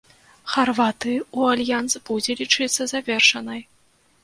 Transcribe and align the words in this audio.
Харватыі 0.53 1.17
ў 1.37 1.59
альянс 1.59 1.93
будзе 2.09 2.31
лічыцца 2.41 2.91
завершанай. 2.95 3.65